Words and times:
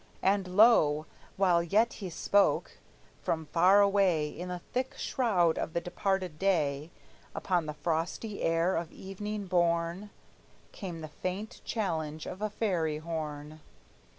And 0.23 0.57
lo! 0.57 1.05
while 1.37 1.61
yet 1.61 1.93
he 2.01 2.09
spoke, 2.09 2.79
from 3.21 3.45
far 3.45 3.81
away 3.81 4.29
In 4.29 4.47
the 4.49 4.61
thick 4.73 4.95
shroud 4.97 5.59
of 5.59 5.73
the 5.73 5.79
departed 5.79 6.39
day, 6.39 6.89
Upon 7.35 7.67
the 7.67 7.75
frosty 7.75 8.41
air 8.41 8.75
of 8.75 8.91
evening 8.91 9.45
borne, 9.45 10.09
Came 10.71 11.01
the 11.01 11.07
faint 11.07 11.61
challenge 11.65 12.25
of 12.25 12.41
a 12.41 12.49
fairy 12.49 12.97
horn! 12.97 13.59